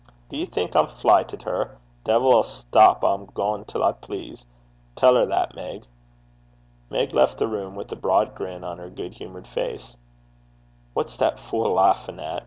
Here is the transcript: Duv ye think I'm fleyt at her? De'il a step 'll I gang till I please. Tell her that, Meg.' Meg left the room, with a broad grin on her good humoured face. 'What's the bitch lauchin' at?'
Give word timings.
Duv 0.31 0.39
ye 0.39 0.45
think 0.47 0.75
I'm 0.75 0.87
fleyt 0.87 1.31
at 1.31 1.43
her? 1.43 1.77
De'il 2.05 2.39
a 2.39 2.43
step 2.43 3.03
'll 3.03 3.27
I 3.29 3.33
gang 3.35 3.65
till 3.65 3.83
I 3.83 3.91
please. 3.91 4.47
Tell 4.95 5.13
her 5.13 5.27
that, 5.27 5.53
Meg.' 5.55 5.85
Meg 6.89 7.13
left 7.13 7.37
the 7.37 7.45
room, 7.47 7.75
with 7.75 7.91
a 7.91 7.95
broad 7.95 8.33
grin 8.33 8.63
on 8.63 8.79
her 8.79 8.89
good 8.89 9.13
humoured 9.13 9.47
face. 9.47 9.97
'What's 10.95 11.17
the 11.17 11.25
bitch 11.25 11.53
lauchin' 11.75 12.19
at?' 12.19 12.39